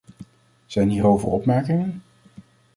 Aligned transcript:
Zijn 0.65 0.89
hierover 0.89 1.27
opmerkingen? 1.31 2.01